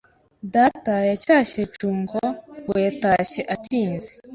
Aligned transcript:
Data 0.55 0.93
yacyashye 1.09 1.61
Junko 1.75 2.21
ngo 2.61 2.73
yatashye 2.85 3.41
atinze. 3.55 4.11